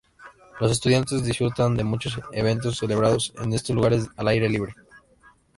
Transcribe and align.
Los 0.59 0.71
estudiantes 0.71 1.23
disfrutan 1.23 1.75
de 1.77 1.83
muchos 1.83 2.19
eventos 2.31 2.79
celebrados 2.79 3.35
en 3.37 3.53
estos 3.53 3.75
lugares 3.75 4.09
al 4.17 4.29
aire 4.29 4.49
libre. 4.49 4.73